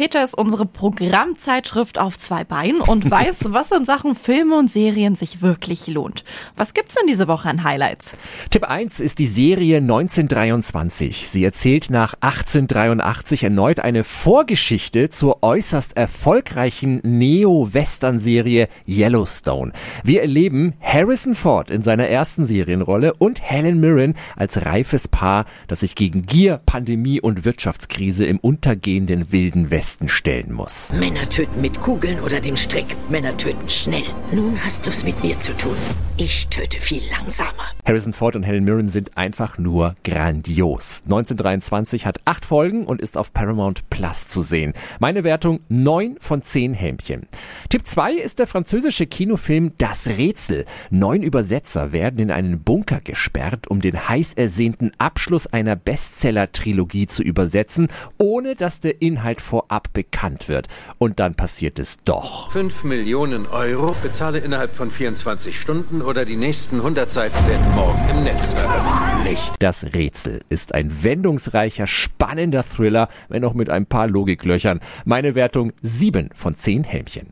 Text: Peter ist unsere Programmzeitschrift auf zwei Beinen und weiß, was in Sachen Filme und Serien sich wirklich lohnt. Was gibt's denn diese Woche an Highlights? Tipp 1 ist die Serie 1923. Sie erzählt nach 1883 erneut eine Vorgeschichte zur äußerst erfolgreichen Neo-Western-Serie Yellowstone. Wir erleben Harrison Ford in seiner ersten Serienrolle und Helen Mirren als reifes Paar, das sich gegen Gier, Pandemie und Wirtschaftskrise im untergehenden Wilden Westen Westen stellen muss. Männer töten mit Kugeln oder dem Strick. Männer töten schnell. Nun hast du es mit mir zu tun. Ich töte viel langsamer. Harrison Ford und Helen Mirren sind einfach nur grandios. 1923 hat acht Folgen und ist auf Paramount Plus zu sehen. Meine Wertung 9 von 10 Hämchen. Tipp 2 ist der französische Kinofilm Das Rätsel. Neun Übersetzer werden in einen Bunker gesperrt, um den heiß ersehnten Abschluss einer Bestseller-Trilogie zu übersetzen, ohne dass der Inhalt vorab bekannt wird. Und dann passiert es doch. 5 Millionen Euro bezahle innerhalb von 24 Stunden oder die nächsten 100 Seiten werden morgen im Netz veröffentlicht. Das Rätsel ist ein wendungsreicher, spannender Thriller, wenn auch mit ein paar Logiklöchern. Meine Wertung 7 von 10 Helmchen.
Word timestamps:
Peter 0.00 0.24
ist 0.24 0.32
unsere 0.32 0.64
Programmzeitschrift 0.64 1.98
auf 1.98 2.16
zwei 2.16 2.42
Beinen 2.42 2.80
und 2.80 3.10
weiß, 3.10 3.52
was 3.52 3.70
in 3.70 3.84
Sachen 3.84 4.14
Filme 4.14 4.56
und 4.56 4.70
Serien 4.70 5.14
sich 5.14 5.42
wirklich 5.42 5.88
lohnt. 5.88 6.24
Was 6.56 6.72
gibt's 6.72 6.94
denn 6.94 7.06
diese 7.06 7.28
Woche 7.28 7.50
an 7.50 7.64
Highlights? 7.64 8.14
Tipp 8.48 8.64
1 8.64 9.00
ist 9.00 9.18
die 9.18 9.26
Serie 9.26 9.76
1923. 9.76 11.28
Sie 11.28 11.44
erzählt 11.44 11.90
nach 11.90 12.14
1883 12.20 13.44
erneut 13.44 13.80
eine 13.80 14.02
Vorgeschichte 14.02 15.10
zur 15.10 15.42
äußerst 15.42 15.98
erfolgreichen 15.98 17.00
Neo-Western-Serie 17.02 18.68
Yellowstone. 18.88 19.72
Wir 20.02 20.22
erleben 20.22 20.72
Harrison 20.80 21.34
Ford 21.34 21.70
in 21.70 21.82
seiner 21.82 22.08
ersten 22.08 22.46
Serienrolle 22.46 23.12
und 23.12 23.42
Helen 23.42 23.80
Mirren 23.80 24.14
als 24.34 24.64
reifes 24.64 25.08
Paar, 25.08 25.44
das 25.68 25.80
sich 25.80 25.94
gegen 25.94 26.24
Gier, 26.24 26.58
Pandemie 26.64 27.20
und 27.20 27.44
Wirtschaftskrise 27.44 28.24
im 28.24 28.38
untergehenden 28.38 29.30
Wilden 29.30 29.68
Westen 29.70 29.89
Westen 29.90 30.08
stellen 30.08 30.52
muss. 30.52 30.92
Männer 30.92 31.28
töten 31.28 31.60
mit 31.60 31.80
Kugeln 31.80 32.20
oder 32.20 32.38
dem 32.38 32.56
Strick. 32.56 32.94
Männer 33.08 33.36
töten 33.36 33.68
schnell. 33.68 34.04
Nun 34.30 34.56
hast 34.64 34.86
du 34.86 34.90
es 34.90 35.02
mit 35.02 35.20
mir 35.24 35.38
zu 35.40 35.52
tun. 35.56 35.74
Ich 36.16 36.46
töte 36.46 36.80
viel 36.80 37.02
langsamer. 37.10 37.72
Harrison 37.84 38.12
Ford 38.12 38.36
und 38.36 38.44
Helen 38.44 38.62
Mirren 38.62 38.88
sind 38.88 39.16
einfach 39.16 39.58
nur 39.58 39.96
grandios. 40.04 41.02
1923 41.06 42.06
hat 42.06 42.18
acht 42.24 42.44
Folgen 42.44 42.84
und 42.84 43.00
ist 43.00 43.16
auf 43.16 43.32
Paramount 43.32 43.88
Plus 43.90 44.28
zu 44.28 44.42
sehen. 44.42 44.74
Meine 45.00 45.24
Wertung 45.24 45.60
9 45.70 46.18
von 46.20 46.42
10 46.42 46.74
Hämchen. 46.74 47.26
Tipp 47.68 47.84
2 47.84 48.12
ist 48.12 48.38
der 48.38 48.46
französische 48.46 49.06
Kinofilm 49.06 49.72
Das 49.78 50.06
Rätsel. 50.06 50.66
Neun 50.90 51.22
Übersetzer 51.22 51.90
werden 51.92 52.20
in 52.20 52.30
einen 52.30 52.62
Bunker 52.62 53.00
gesperrt, 53.00 53.68
um 53.68 53.80
den 53.80 54.08
heiß 54.08 54.34
ersehnten 54.34 54.92
Abschluss 54.98 55.48
einer 55.48 55.74
Bestseller-Trilogie 55.74 57.06
zu 57.06 57.24
übersetzen, 57.24 57.88
ohne 58.18 58.54
dass 58.54 58.80
der 58.80 59.00
Inhalt 59.02 59.40
vorab 59.40 59.79
bekannt 59.88 60.48
wird. 60.48 60.68
Und 60.98 61.20
dann 61.20 61.34
passiert 61.34 61.78
es 61.78 61.98
doch. 62.04 62.50
5 62.50 62.84
Millionen 62.84 63.46
Euro 63.46 63.94
bezahle 64.02 64.38
innerhalb 64.38 64.74
von 64.74 64.90
24 64.90 65.58
Stunden 65.58 66.02
oder 66.02 66.24
die 66.24 66.36
nächsten 66.36 66.76
100 66.76 67.10
Seiten 67.10 67.48
werden 67.48 67.74
morgen 67.74 68.08
im 68.08 68.24
Netz 68.24 68.52
veröffentlicht. 68.52 69.54
Das 69.58 69.84
Rätsel 69.94 70.42
ist 70.48 70.74
ein 70.74 71.02
wendungsreicher, 71.02 71.86
spannender 71.86 72.64
Thriller, 72.64 73.08
wenn 73.28 73.44
auch 73.44 73.54
mit 73.54 73.70
ein 73.70 73.86
paar 73.86 74.08
Logiklöchern. 74.08 74.80
Meine 75.04 75.34
Wertung 75.34 75.72
7 75.82 76.30
von 76.34 76.54
10 76.54 76.84
Helmchen. 76.84 77.30